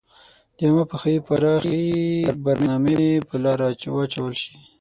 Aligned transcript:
د 0.57 0.59
عامه 0.67 0.83
پوهاوي 0.89 1.19
پراخي 1.27 1.83
برنامي 2.43 3.03
په 3.29 3.35
لاره 3.43 3.67
واچول 3.95 4.33
شي. 4.41 4.53